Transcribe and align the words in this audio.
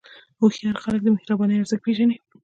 هوښیار 0.39 0.77
خلک 0.83 1.01
د 1.03 1.07
مهربانۍ 1.15 1.55
ارزښت 1.57 1.83
پېژني. 1.85 2.17